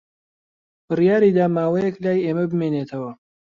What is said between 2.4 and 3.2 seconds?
بمێنێتەوە.